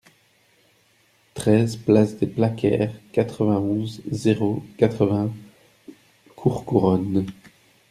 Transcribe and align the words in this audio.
treize 1.35 1.75
place 1.75 2.17
des 2.17 2.25
Plaquères, 2.25 2.91
quatre-vingt-onze, 3.11 4.01
zéro 4.09 4.63
quatre-vingts, 4.79 5.31
Courcouronnes 6.35 7.27